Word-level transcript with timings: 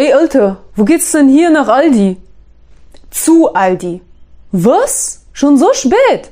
Ey, 0.00 0.14
Alter, 0.14 0.56
wo 0.76 0.86
geht's 0.86 1.12
denn 1.12 1.28
hier 1.28 1.50
nach 1.50 1.68
Aldi? 1.68 2.16
Zu 3.10 3.52
Aldi. 3.52 4.00
Was? 4.50 5.26
Schon 5.34 5.58
so 5.58 5.74
spät? 5.74 6.30